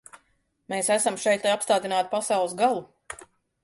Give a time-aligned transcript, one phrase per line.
[0.73, 2.85] Mēs esam šeit, lai apstādinātu pasaules galu.